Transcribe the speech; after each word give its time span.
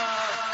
of 0.00 0.49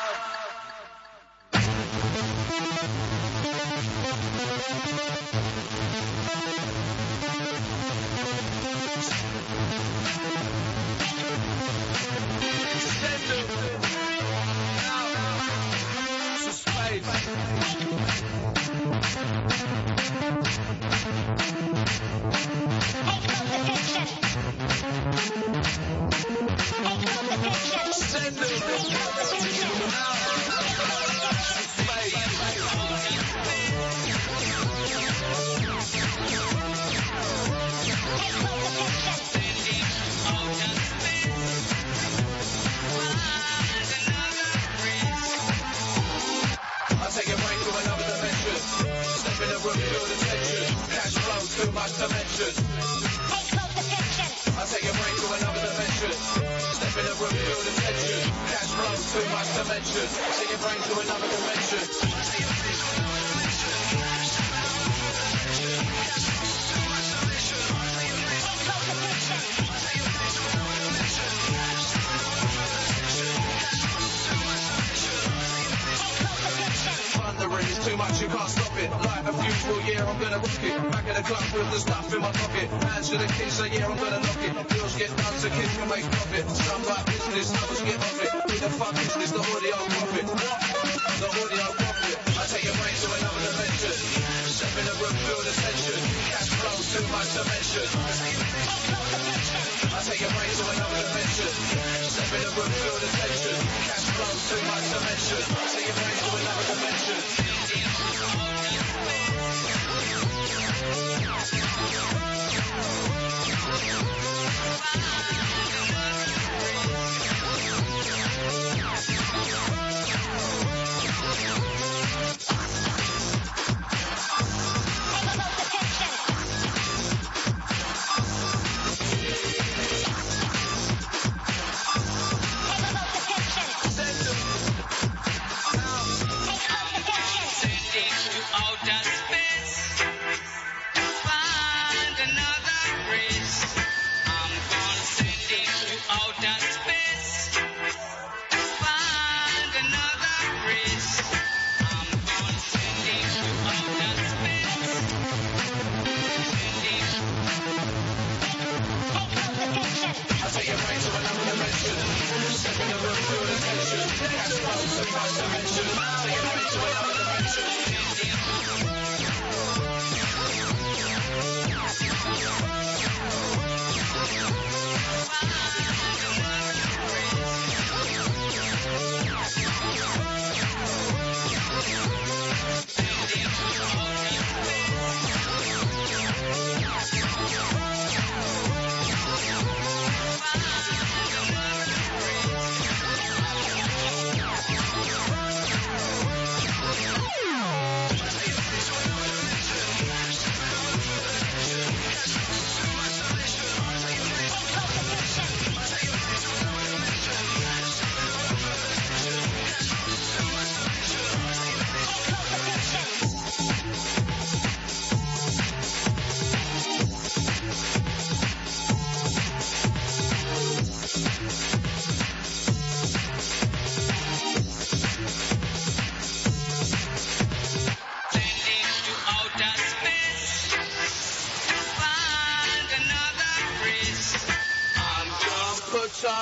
to 83.18 83.26
the 83.26 83.32
keys, 83.32 83.54
so 83.54 83.64
yeah, 83.64 83.85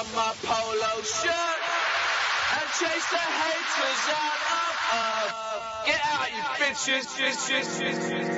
on 0.04 0.14
my 0.14 0.32
polo 0.42 1.02
shirt 1.02 1.61
and 2.56 2.68
chase 2.78 3.08
the 3.11 3.18
haters 3.18 4.08
out 4.11 4.40
of 4.50 4.66
earth. 4.94 5.34
Get 5.87 6.00
out, 6.04 6.28
you 6.32 6.42
bitches, 6.64 7.06
bitches, 7.18 7.68
bitches. 7.80 8.30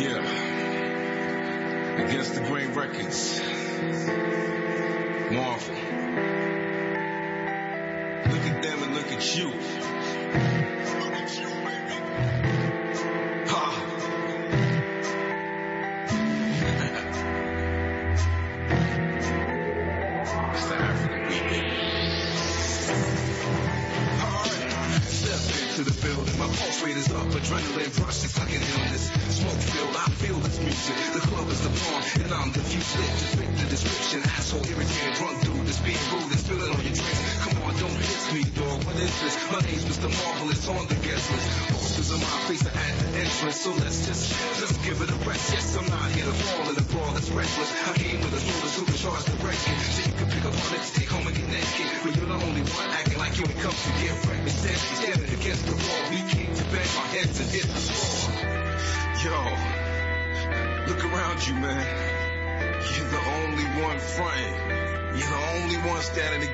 Yeah. 0.00 0.22
Against 2.04 2.34
the 2.34 2.40
Grain 2.42 2.72
Records. 2.72 3.40
Marvel. 5.32 5.74
Look 8.32 8.44
at 8.46 8.62
them 8.62 8.82
and 8.82 8.94
look 8.94 9.12
at 9.12 9.36
you. 9.36 10.67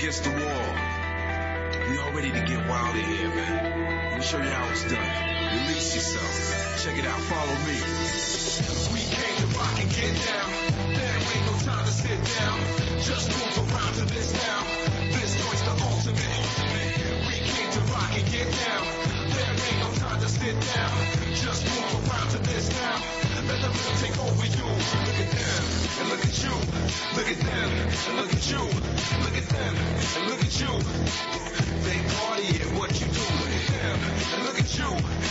Against 0.04 0.24
the 0.24 0.30
wall. 0.32 1.88
We 1.88 1.98
all 1.98 2.12
ready 2.12 2.30
to 2.30 2.40
get 2.40 2.68
wild 2.68 2.94
in 2.94 3.04
here, 3.06 3.28
man. 3.30 4.10
Let 4.10 4.18
me 4.18 4.22
show 4.22 4.36
you 4.36 4.50
how 4.50 4.68
it's 4.68 4.84
done. 4.84 5.00
Release 5.00 5.94
yourself. 5.94 6.84
Check 6.84 6.98
it 6.98 7.06
out. 7.06 7.18
Follow 7.20 7.56
me. 7.64 7.80
We 8.92 9.00
came 9.00 9.36
to 9.40 9.46
rock 9.56 9.80
and 9.80 9.90
get 9.90 10.12
down. 10.28 10.92
There 10.92 11.16
ain't 11.16 11.46
no 11.46 11.56
time 11.64 11.86
to 11.86 11.90
sit 11.90 12.20
down. 12.36 13.00
Just 13.00 13.30
move 13.30 13.72
around 13.72 13.94
to 13.94 14.04
this 14.12 14.34
now. 14.34 14.53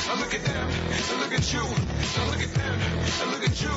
I 0.05 0.19
look 0.19 0.33
at 0.33 0.43
them 0.43 0.67
and 0.67 1.19
look 1.22 1.33
at 1.33 1.53
you. 1.53 1.63
Now 1.63 2.25
look 2.27 2.43
at 2.43 2.53
them 2.53 2.75
and 2.75 3.31
look 3.31 3.43
at 3.48 3.62
you. 3.62 3.74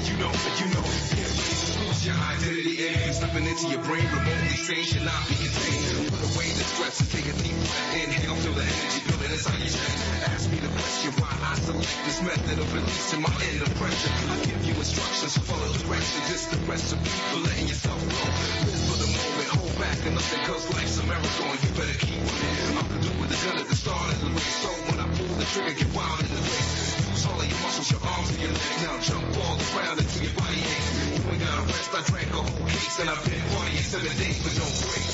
You 0.00 0.16
know, 0.16 0.32
you 0.32 0.66
know. 0.72 0.80
Lose 0.80 2.06
your 2.06 2.16
identity 2.16 2.88
and 2.88 3.14
slipping 3.14 3.44
into 3.44 3.68
your 3.68 3.82
brain. 3.84 4.06
Remotely 4.10 4.56
sane 4.56 4.84
should 4.84 5.04
not 5.04 5.20
be 5.28 5.36
contained. 5.36 6.08
Put 6.08 6.24
away 6.24 6.48
the 6.56 6.64
stress 6.64 7.00
and 7.04 7.10
take 7.12 7.28
a 7.28 7.34
deep 7.36 7.52
breath. 7.52 7.94
Inhale, 8.00 8.34
feel 8.40 8.54
the 8.56 8.64
energy 8.64 9.00
building 9.06 9.30
inside 9.30 9.60
your 9.60 9.70
chest. 9.70 10.30
Ask 10.32 10.50
me 10.50 10.58
the 10.58 10.72
question 10.72 11.12
why 11.20 11.30
I 11.30 11.54
select 11.60 11.94
this 12.08 12.18
method 12.24 12.58
of 12.58 12.68
releasing 12.74 13.20
my 13.20 13.34
inner 13.52 13.70
pressure. 13.76 14.12
I 14.32 14.36
give 14.48 14.62
you 14.64 14.74
instructions, 14.80 15.36
follow 15.36 15.68
directions. 15.68 16.26
It's 16.32 16.46
the 16.48 16.58
recipe 16.64 17.12
for 17.30 17.40
letting 17.44 17.68
yourself 17.68 18.00
go. 18.00 18.20
Live 18.66 18.82
for 18.88 18.98
the 19.04 19.10
moment, 19.12 19.48
hold 19.52 19.74
back 19.78 20.00
and 20.08 20.14
nothing 20.16 20.42
cause 20.48 20.64
life's 20.74 20.96
a 20.98 21.04
marathon. 21.06 21.54
You 21.60 21.70
better 21.76 21.98
keep 22.02 22.18
running. 22.24 22.78
I'm 22.80 22.88
the 22.88 22.98
dude 23.04 23.20
with 23.20 23.30
the 23.30 23.38
gun 23.46 23.56
at 23.60 23.68
the 23.68 23.76
start 23.76 24.00
of 24.00 24.18
the 24.24 24.30
race. 24.32 24.56
So 24.64 24.70
I 24.72 24.89
the 25.40 25.46
trigger, 25.46 25.72
get 25.72 25.96
wild 25.96 26.20
in 26.20 26.28
the. 26.28 26.36
Use 26.36 27.24
all 27.24 27.40
of 27.40 27.48
your 27.48 27.60
muscles, 27.64 27.90
your 27.90 28.00
arms 28.04 28.28
and 28.28 28.40
your 28.40 28.52
legs. 28.52 28.82
Now 28.84 29.00
jump 29.00 29.24
all 29.40 29.56
around 29.72 29.98
until 29.98 30.22
your 30.22 30.36
body 30.36 30.60
aches. 30.60 31.16
You 31.16 31.32
ain't 31.32 31.40
gotta 31.40 31.64
rest, 31.64 31.90
I 31.96 32.02
drank 32.04 32.28
a 32.28 32.44
whole 32.44 32.66
case 32.68 33.00
and 33.00 33.08
I've 33.08 33.24
been 33.24 33.40
partying 33.56 33.80
seven 33.80 34.12
days, 34.20 34.36
break. 34.44 35.08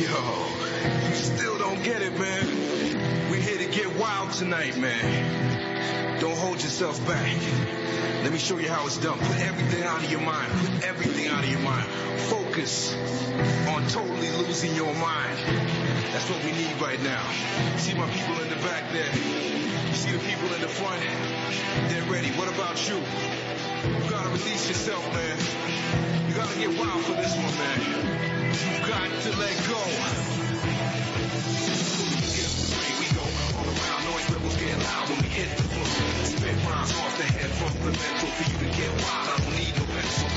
Yo, 0.00 0.16
you 1.08 1.14
still 1.14 1.58
don't 1.58 1.82
get 1.84 2.00
it, 2.00 2.18
man. 2.18 3.30
We're 3.30 3.42
here 3.44 3.58
to 3.58 3.68
get 3.68 3.94
wild 3.98 4.32
tonight, 4.32 4.78
man. 4.78 6.18
Don't 6.20 6.38
hold 6.38 6.62
yourself 6.62 7.06
back. 7.06 7.36
Let 8.22 8.32
me 8.32 8.38
show 8.38 8.56
you 8.56 8.68
how 8.68 8.86
it's 8.86 8.96
done. 8.96 9.18
Put 9.18 9.40
everything 9.40 9.82
out 9.82 10.02
of 10.02 10.10
your 10.10 10.20
mind. 10.22 10.52
Put 10.52 10.84
everything 10.84 11.28
out 11.28 11.44
of 11.44 11.50
your 11.50 11.60
mind. 11.60 11.86
Focus 12.32 12.94
on 13.68 13.86
totally 13.88 14.30
losing 14.38 14.74
your 14.74 14.94
mind. 14.94 15.79
That's 16.12 16.28
what 16.30 16.42
we 16.44 16.52
need 16.52 16.74
right 16.80 17.00
now. 17.02 17.22
See 17.76 17.94
my 17.94 18.08
people 18.10 18.40
in 18.42 18.48
the 18.48 18.56
back 18.64 18.90
there. 18.92 19.12
You 19.14 19.94
see 19.94 20.12
the 20.12 20.18
people 20.24 20.48
in 20.54 20.60
the 20.60 20.68
front? 20.68 21.02
They're 21.88 22.02
ready. 22.10 22.30
What 22.40 22.48
about 22.48 22.80
you? 22.88 22.96
You 22.96 24.10
gotta 24.10 24.28
release 24.30 24.68
yourself, 24.68 25.04
man. 25.12 25.36
You 26.28 26.34
gotta 26.34 26.58
get 26.58 26.72
wild 26.78 27.04
for 27.04 27.12
this 27.12 27.36
one, 27.36 27.54
man. 27.60 27.78
You've 28.50 28.88
got 28.88 29.08
to 29.08 29.30
let 29.38 29.54
go. 29.68 29.80
We 33.00 33.06
go 33.14 33.24
all 33.54 33.68
around, 33.68 34.00
noise 34.10 34.28
levels 34.32 34.56
get 34.56 34.78
loud 34.78 35.08
when 35.08 35.18
we 35.22 35.28
hit 35.28 35.48
the 35.56 35.62
floor. 35.62 35.86
Spit 36.24 36.56
rhymes 36.66 36.92
off 36.96 37.16
the 37.18 37.24
head 37.24 37.50
from 37.60 37.72
the 37.84 37.92
mental. 37.92 38.28
For 38.34 38.44
you 38.50 38.58
to 38.58 38.68
get 38.76 38.90
wild, 39.04 39.28
I 39.28 39.36
don't 39.36 39.56
need 39.56 39.74
no 39.76 39.84
pencil. 39.94 40.28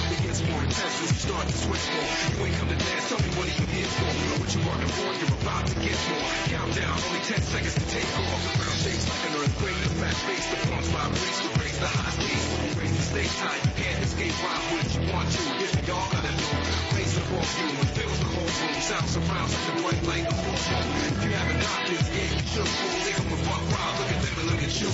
As 0.74 0.90
you 1.06 1.08
start 1.14 1.46
to 1.46 1.54
sweat 1.54 1.86
more. 1.94 2.10
You 2.34 2.50
ain't 2.50 2.58
come 2.58 2.70
to 2.74 2.80
dance, 2.82 3.06
tell 3.06 3.22
me 3.22 3.30
what 3.38 3.46
are 3.46 3.58
you 3.62 3.68
here 3.78 3.92
for? 3.94 4.10
Know 4.10 4.38
what 4.42 4.50
you 4.58 4.62
working 4.66 4.90
for? 4.98 5.10
You're 5.22 5.38
about 5.38 5.70
to 5.70 5.76
get 5.86 5.94
more. 6.10 6.30
Countdown, 6.50 6.98
only 6.98 7.22
10 7.30 7.46
seconds 7.46 7.76
to 7.78 7.86
take 7.94 8.10
off. 8.18 8.42
The 8.42 8.52
ground 8.58 8.80
shakes 8.82 9.06
like 9.06 9.24
an 9.30 9.34
earthquake. 9.38 9.78
The 9.86 9.92
fast 10.02 10.22
bass, 10.26 10.46
the 10.50 10.58
pumps 10.66 10.90
vibrates, 10.90 11.40
the 11.46 11.52
race, 11.62 11.78
the 11.78 11.90
high 11.94 12.14
speed. 12.18 12.42
Raise 12.74 12.90
the 12.90 13.06
stakes 13.06 13.38
high, 13.38 13.60
you 13.62 13.74
can't 13.86 14.00
escape. 14.02 14.34
Rhyme 14.34 14.66
what 14.74 14.88
you 14.98 15.02
want 15.14 15.28
to. 15.30 15.42
If 15.62 15.74
y'all 15.86 16.10
gotta 16.10 16.34
know, 16.42 16.54
raise 16.98 17.14
the 17.14 17.24
ball 17.30 17.46
you 17.46 17.68
and 17.78 17.92
fills 17.94 18.18
the 18.18 18.30
whole 18.34 18.54
room. 18.58 18.74
Sound 18.82 19.08
surrounds 19.14 19.54
like 19.54 19.68
a 19.70 19.74
bright 19.78 20.02
light, 20.10 20.26
the 20.26 20.38
whole 20.42 20.58
room. 20.58 20.90
If 21.06 21.22
you 21.22 21.32
haven't 21.38 21.62
got 21.62 21.82
this, 21.86 22.06
yeah, 22.18 22.34
you 22.34 22.46
should 22.50 22.66
fool. 22.66 22.98
They 23.06 23.14
come 23.14 23.30
with 23.30 23.46
fuck 23.46 23.62
wild, 23.62 23.94
look 24.02 24.10
at 24.10 24.20
them 24.26 24.36
and 24.42 24.48
look 24.50 24.62
at 24.66 24.74
you. 24.74 24.90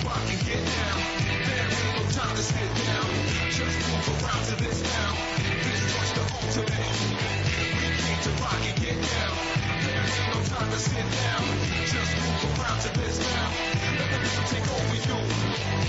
Rock 0.00 0.24
and 0.32 0.40
get 0.48 0.64
down. 0.64 1.25
Time 2.16 2.34
to 2.34 2.42
sit 2.42 2.56
down. 2.56 3.08
Just 3.52 3.76
move 3.92 4.24
around 4.24 4.44
to 4.48 4.56
this 4.56 4.80
now. 4.88 5.12
This 5.68 6.12
the 6.16 6.24
ultimate. 6.32 6.96
We 7.60 7.92
came 8.00 8.20
to 8.24 8.30
rock 8.40 8.56
and 8.56 8.76
get 8.80 8.96
down. 8.96 9.36
There 9.84 10.00
ain't 10.00 10.28
no 10.32 10.40
time 10.48 10.70
to 10.72 10.78
sit 10.80 10.96
down. 10.96 11.44
Just 11.84 12.12
move 12.16 12.56
around 12.56 12.80
to 12.80 12.90
this 12.96 13.20
now. 13.20 13.52
Let 14.00 14.08
the 14.24 14.32
take 14.48 14.64
over 14.64 14.96
you. 14.96 15.18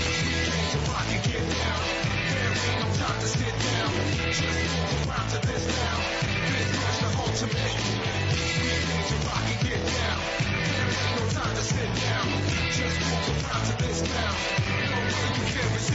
We 0.04 0.36
came 0.52 0.68
to 0.68 0.78
rock 0.92 1.08
and 1.08 1.24
get 1.24 1.44
down. 1.48 1.80
There 2.28 2.52
ain't 2.60 2.76
no 2.84 2.88
time 3.00 3.20
to 3.24 3.28
sit 3.32 3.54
down. 3.64 3.92
Just 4.28 4.68
move 4.76 5.08
around 5.08 5.28
to 5.32 5.40
this 5.48 5.64
now. 5.80 5.96
This 6.52 6.98
the 7.00 7.08
ultimate. 7.24 7.72
We 8.36 8.76
came 8.84 9.04
to 9.08 9.16
rock 9.24 9.48
and 9.48 9.60
get 9.64 9.80
down. 9.80 10.20
There 10.44 10.92
ain't 10.92 11.12
no 11.16 11.24
time 11.40 11.56
to 11.56 11.64
sit 11.64 11.88
down. 12.04 12.28
Just 12.76 12.96
move 13.00 13.48
around 13.48 13.64
to 13.64 13.74
this 13.80 14.02
now. 14.12 14.77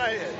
my 0.00 0.08
head. 0.12 0.39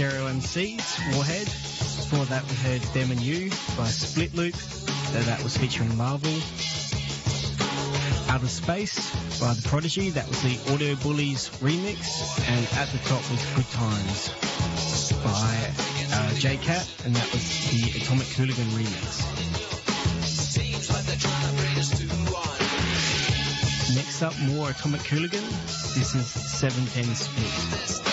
Stereo 0.00 0.28
MCs, 0.28 1.14
Warhead. 1.14 1.44
Before 1.44 2.24
that 2.32 2.42
we 2.48 2.56
heard 2.64 2.80
Them 2.94 3.10
and 3.10 3.20
You 3.20 3.50
by 3.76 3.84
Split 3.84 4.34
Loop. 4.34 4.54
That 5.12 5.44
was 5.44 5.58
featuring 5.58 5.94
Marvel. 5.94 6.32
Out 8.32 8.42
of 8.42 8.48
Space 8.48 9.12
by 9.38 9.52
The 9.52 9.60
Prodigy. 9.68 10.08
That 10.08 10.26
was 10.26 10.40
the 10.40 10.58
Audio 10.72 10.94
Bullies 10.94 11.50
remix. 11.60 12.40
And 12.48 12.64
at 12.80 12.88
the 12.88 12.96
top 13.10 13.20
was 13.30 13.44
Good 13.54 13.68
Times 13.72 14.32
by 15.22 15.70
uh, 16.16 16.32
J-Cat. 16.32 16.88
And 17.04 17.14
that 17.14 17.30
was 17.34 17.44
the 17.68 18.00
Atomic 18.00 18.28
Hooligan 18.28 18.68
remix. 18.68 19.20
Next 23.94 24.22
up, 24.22 24.38
more 24.48 24.70
Atomic 24.70 25.02
Hooligan. 25.02 25.44
This 25.92 26.14
is 26.14 26.26
710 26.26 27.14
Split. 27.14 28.09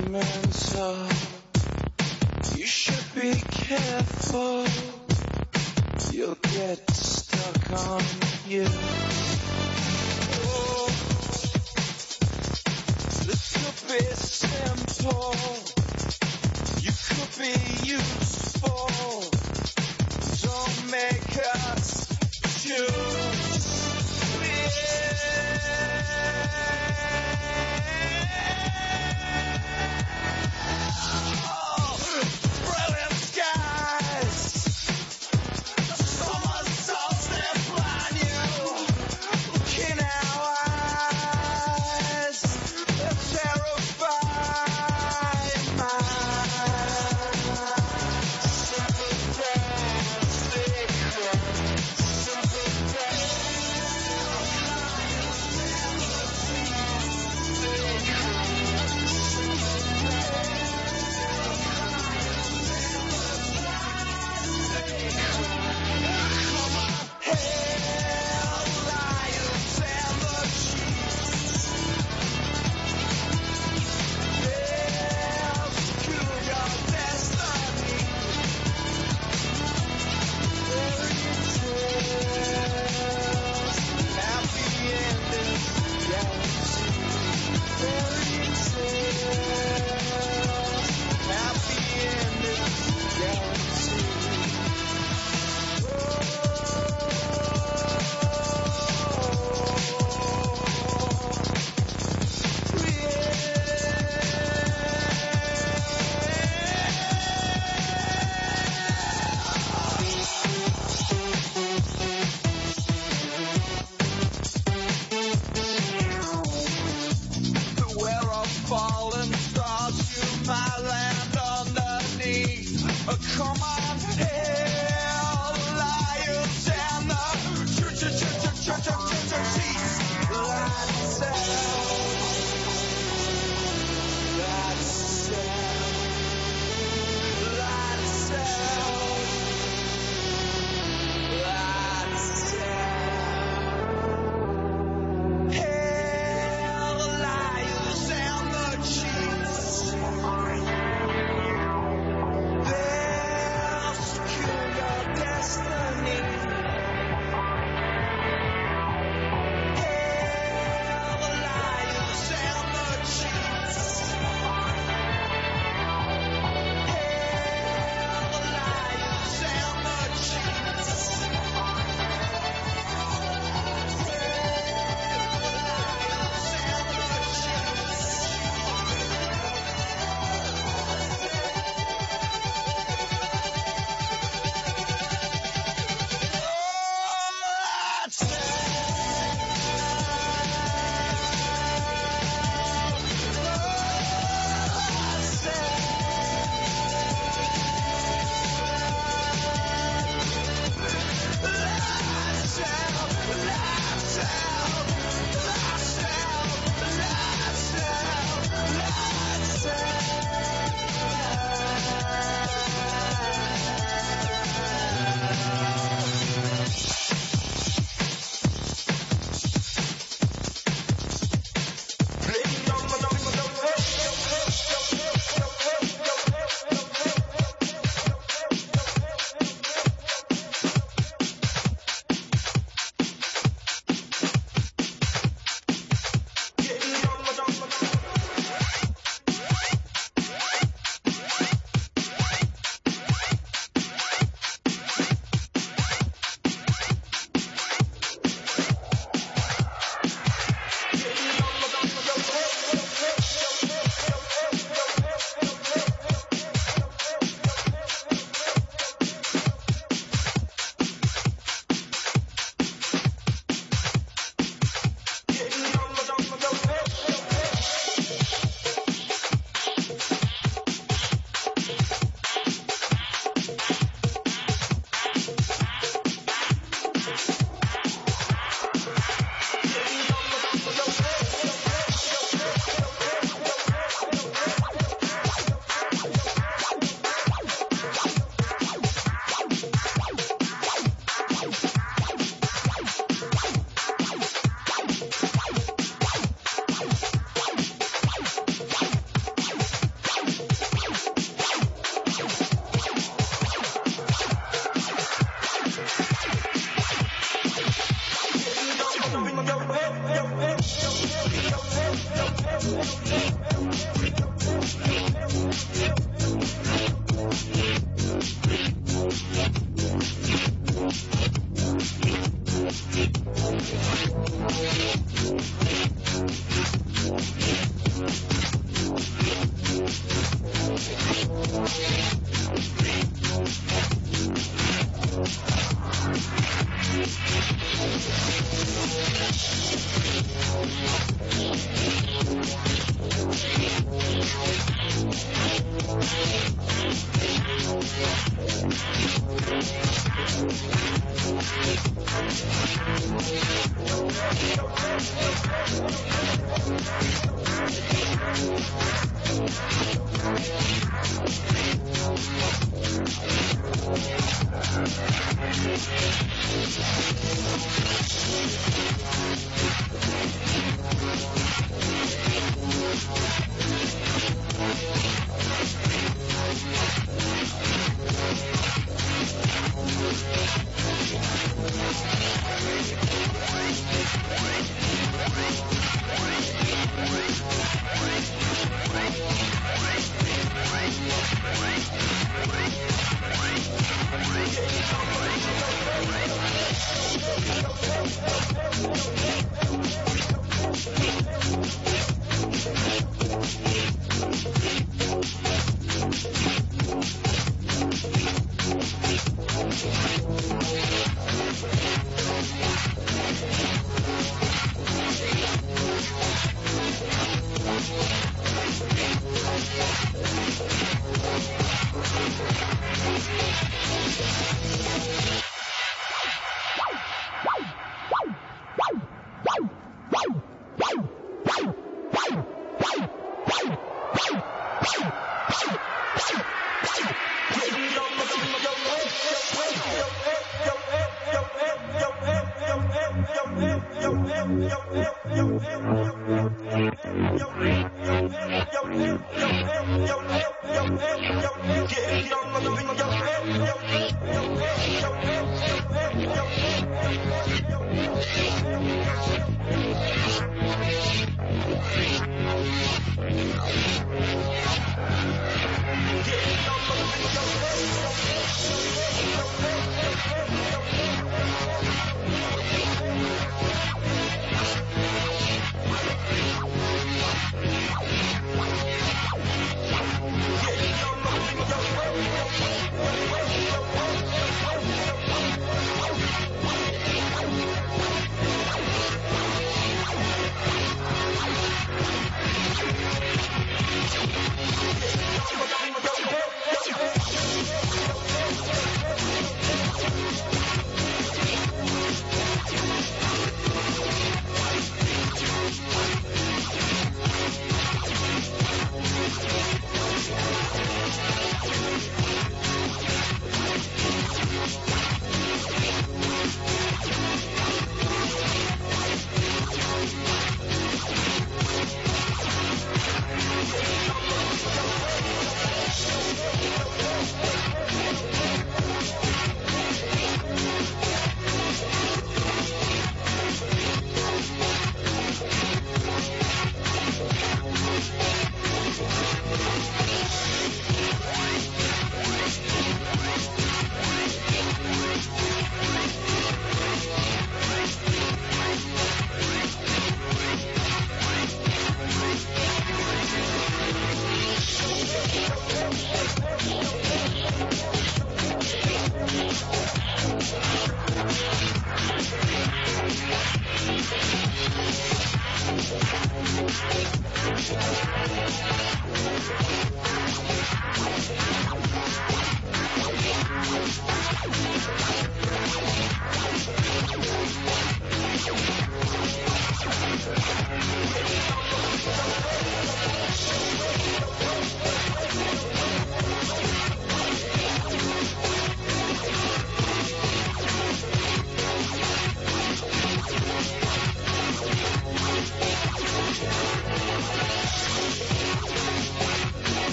Sentimental. 0.00 0.49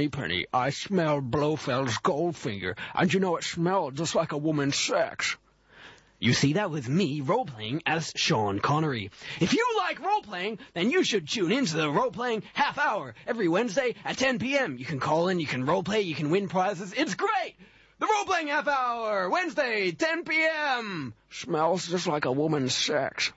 Money 0.00 0.08
penny, 0.08 0.46
I 0.50 0.70
smelled 0.70 1.30
Blofeld's 1.30 1.98
Goldfinger, 1.98 2.74
and 2.94 3.12
you 3.12 3.20
know 3.20 3.36
it 3.36 3.44
smelled 3.44 3.96
just 3.96 4.14
like 4.14 4.32
a 4.32 4.38
woman's 4.38 4.76
sex. 4.76 5.36
You 6.18 6.32
see 6.32 6.54
that 6.54 6.70
with 6.70 6.88
me 6.88 7.20
role 7.20 7.44
playing 7.44 7.82
as 7.84 8.10
Sean 8.16 8.60
Connery. 8.60 9.10
If 9.40 9.52
you 9.52 9.66
like 9.76 10.00
role 10.02 10.22
playing, 10.22 10.58
then 10.72 10.90
you 10.90 11.04
should 11.04 11.28
tune 11.28 11.52
into 11.52 11.76
the 11.76 11.90
role 11.90 12.10
playing 12.10 12.44
half 12.54 12.78
hour 12.78 13.14
every 13.26 13.46
Wednesday 13.46 13.94
at 14.02 14.16
10 14.16 14.38
p.m. 14.38 14.78
You 14.78 14.86
can 14.86 15.00
call 15.00 15.28
in, 15.28 15.38
you 15.38 15.46
can 15.46 15.66
role 15.66 15.82
play, 15.82 16.00
you 16.00 16.14
can 16.14 16.30
win 16.30 16.48
prizes. 16.48 16.94
It's 16.96 17.14
great! 17.14 17.56
The 17.98 18.06
role 18.06 18.24
playing 18.24 18.48
half 18.48 18.68
hour, 18.68 19.28
Wednesday, 19.28 19.92
10 19.92 20.24
p.m. 20.24 21.12
Smells 21.28 21.86
just 21.86 22.06
like 22.06 22.24
a 22.24 22.32
woman's 22.32 22.74
sex. 22.74 23.34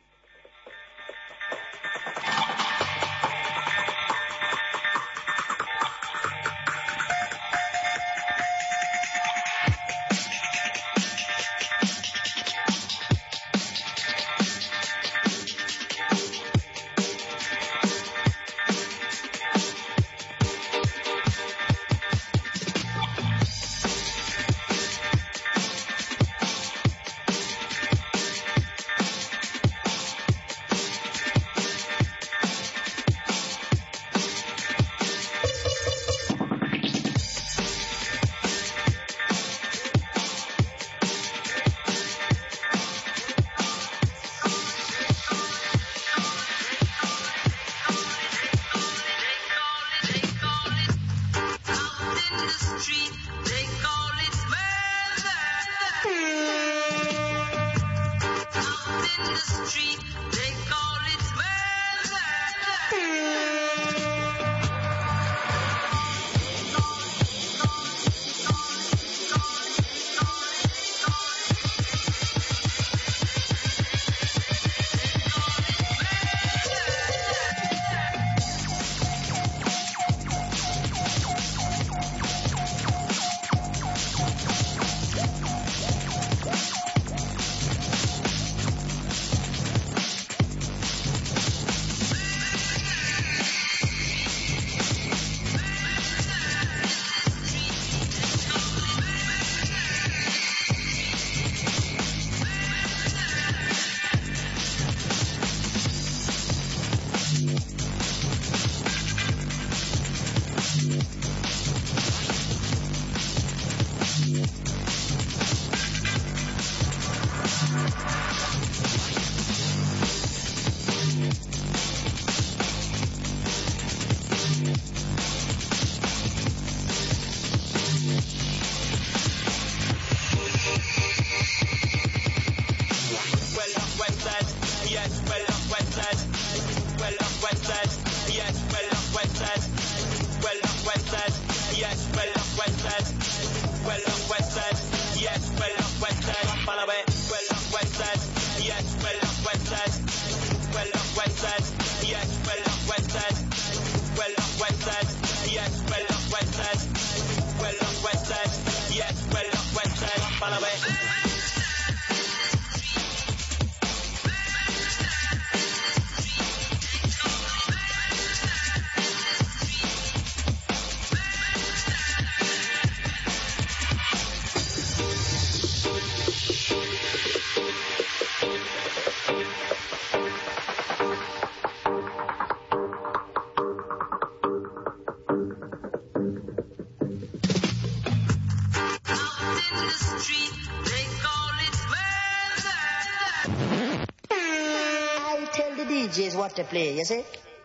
Play 196.61 197.01
yes 197.01 197.11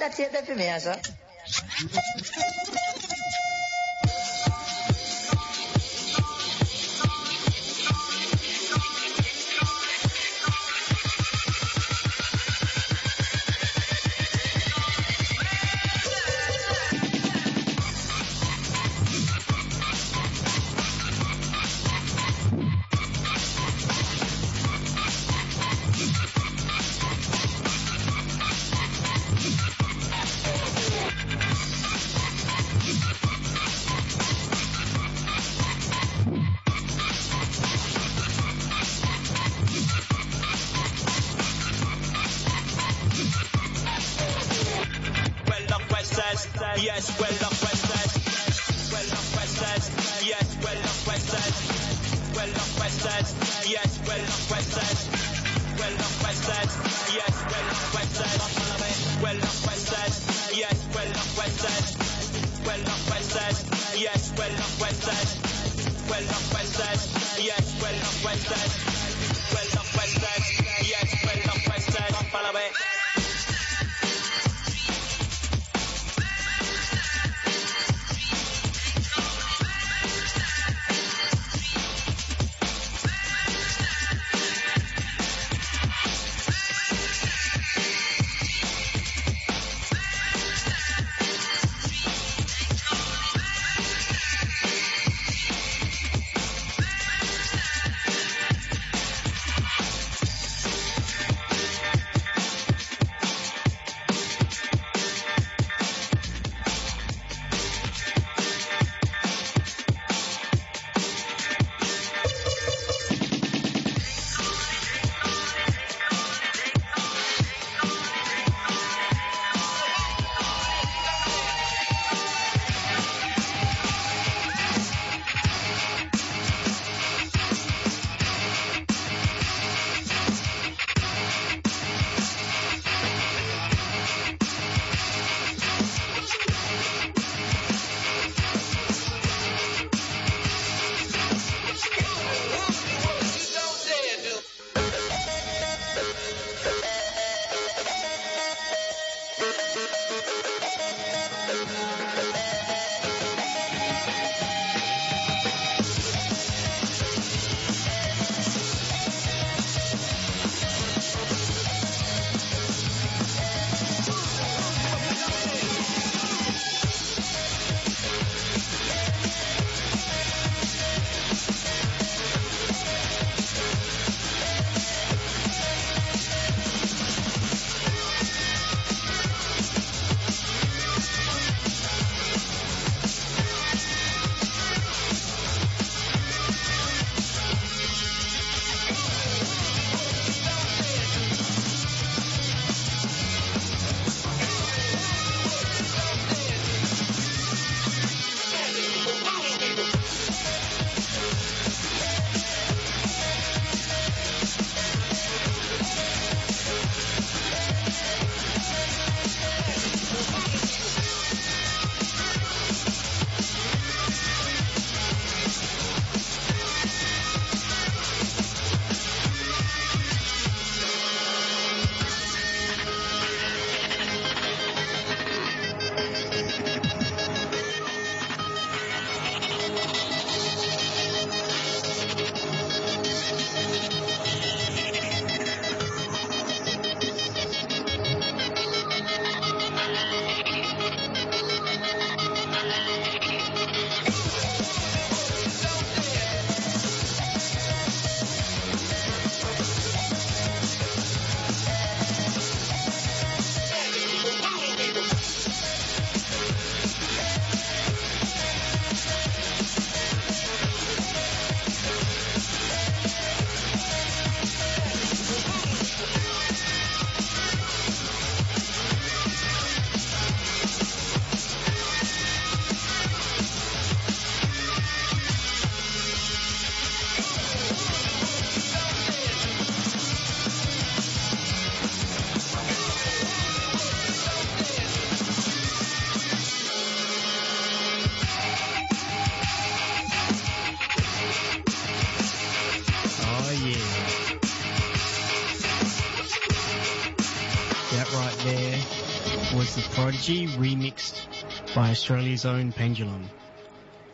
was 298.14 299.76
The 299.76 299.82
Prodigy, 299.96 300.46
remixed 300.46 301.74
by 301.74 301.90
Australia's 301.90 302.46
own 302.46 302.72
Pendulum. 302.72 303.28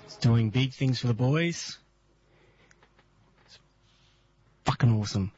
It's 0.05 0.15
doing 0.15 0.51
big 0.51 0.71
things 0.71 0.99
for 0.99 1.07
the 1.07 1.13
boys. 1.13 1.77
It's 3.45 3.59
fucking 4.63 4.97
awesome. 4.97 5.33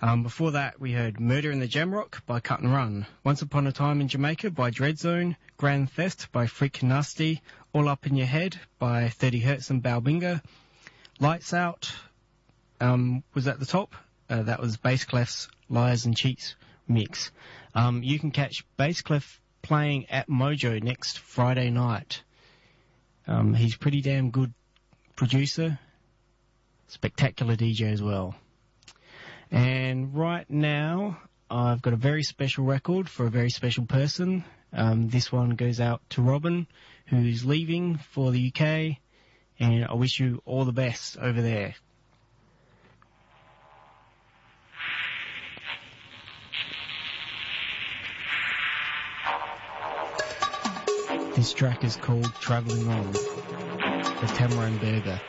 Um, 0.00 0.22
before 0.22 0.52
that, 0.52 0.78
we 0.78 0.92
heard 0.92 1.18
Murder 1.18 1.50
in 1.50 1.58
the 1.58 1.66
Jamrock 1.66 2.24
by 2.26 2.38
Cut 2.38 2.60
and 2.60 2.72
Run, 2.72 3.06
Once 3.24 3.42
Upon 3.42 3.66
a 3.66 3.72
Time 3.72 4.00
in 4.00 4.06
Jamaica 4.06 4.52
by 4.52 4.70
Dreadzone, 4.70 5.34
Grand 5.56 5.90
Theft 5.90 6.30
by 6.30 6.46
Freak 6.46 6.84
Nasty, 6.84 7.42
All 7.72 7.88
Up 7.88 8.06
in 8.06 8.14
Your 8.14 8.28
Head 8.28 8.56
by 8.78 9.08
30 9.08 9.40
Hertz 9.40 9.70
and 9.70 9.82
Balbinga, 9.82 10.42
Lights 11.18 11.52
Out 11.52 11.92
um, 12.80 13.24
was 13.34 13.48
at 13.48 13.58
the 13.58 13.66
top. 13.66 13.96
Uh, 14.30 14.42
that 14.42 14.60
was 14.60 14.76
Bass 14.76 15.04
Clef's 15.04 15.48
Liars 15.68 16.06
and 16.06 16.16
Cheats 16.16 16.54
mix. 16.88 17.30
Um, 17.76 18.02
you 18.02 18.18
can 18.18 18.30
catch 18.30 18.64
Bass 18.78 19.02
Clef 19.02 19.38
playing 19.60 20.06
at 20.08 20.28
Mojo 20.28 20.82
next 20.82 21.18
Friday 21.18 21.68
night. 21.68 22.22
Um, 23.26 23.52
he's 23.52 23.76
pretty 23.76 24.00
damn 24.00 24.30
good 24.30 24.54
producer, 25.14 25.78
spectacular 26.86 27.54
DJ 27.54 27.92
as 27.92 28.02
well. 28.02 28.34
And 29.50 30.16
right 30.16 30.48
now, 30.48 31.18
I've 31.50 31.82
got 31.82 31.92
a 31.92 31.96
very 31.96 32.22
special 32.22 32.64
record 32.64 33.10
for 33.10 33.26
a 33.26 33.30
very 33.30 33.50
special 33.50 33.84
person. 33.84 34.44
Um, 34.72 35.10
this 35.10 35.30
one 35.30 35.50
goes 35.50 35.78
out 35.78 36.00
to 36.10 36.22
Robin, 36.22 36.66
who's 37.08 37.44
leaving 37.44 37.98
for 37.98 38.32
the 38.32 38.54
UK, 38.54 38.96
and 39.60 39.84
I 39.84 39.92
wish 39.92 40.18
you 40.18 40.40
all 40.46 40.64
the 40.64 40.72
best 40.72 41.18
over 41.18 41.42
there. 41.42 41.74
This 51.36 51.52
track 51.52 51.84
is 51.84 51.96
called 51.96 52.32
Traveling 52.40 52.88
On, 52.88 53.12
the 53.12 54.32
Tamarind 54.34 54.80
Burger. 54.80 55.20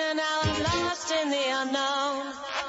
and 0.00 0.16
now 0.16 0.40
I'm 0.42 0.62
lost 0.62 1.10
in 1.12 1.30
the 1.30 1.44
unknown. 1.60 2.59